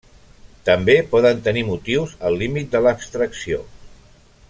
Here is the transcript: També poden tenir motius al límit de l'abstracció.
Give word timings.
També 0.69 0.95
poden 1.11 1.43
tenir 1.49 1.63
motius 1.69 2.15
al 2.31 2.41
límit 2.43 2.73
de 2.77 2.83
l'abstracció. 2.87 3.65